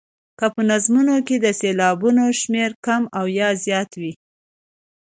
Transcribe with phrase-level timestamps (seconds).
[0.39, 3.25] که په نظمونو کې د سېلابونو شمېر کم او
[3.65, 4.13] زیات وي.